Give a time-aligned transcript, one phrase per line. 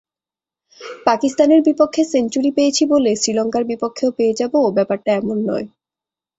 [1.05, 5.67] পাকিস্তানের বিপক্ষে সেঞ্চুরি পেয়েছি বলে শ্রীলঙ্কার বিপক্ষেও পেয়ে যাব, ব্যাপারটা এমন নয়।